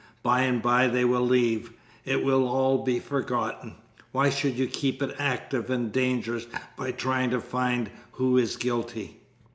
By 0.23 0.39
and 0.41 0.63
by 0.63 0.87
they 0.87 1.05
will 1.05 1.21
leave. 1.27 1.73
It 2.05 2.23
will 2.25 2.47
all 2.47 2.83
be 2.83 2.97
forgotten. 2.99 3.75
Why 4.11 4.31
should 4.31 4.57
you 4.57 4.65
keep 4.65 4.99
it 5.03 5.15
active 5.19 5.69
and 5.69 5.91
dangerous 5.91 6.47
by 6.75 6.89
trying 6.91 7.29
to 7.29 7.39
find 7.39 7.91
who 8.13 8.35
is 8.39 8.57
guilty?" 8.57 9.17